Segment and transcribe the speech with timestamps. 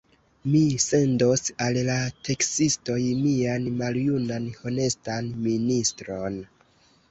[0.51, 1.97] Mi sendos al la
[2.29, 6.43] teksistoj mian maljunan honestan ministron!